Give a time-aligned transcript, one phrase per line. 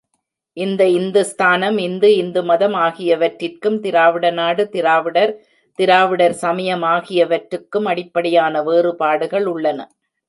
[0.57, 5.33] இந்த இந்துஸ்தானம், இந்து, இந்துமதம் ஆகியவற்றிற்கும், திராவிடநாடு, திராவிடர்,
[5.79, 9.79] திராவிடர் சமயம் ஆகியவற்றுக்கும் அடிப்படையான வேறுபாடுகள் உள்ளன.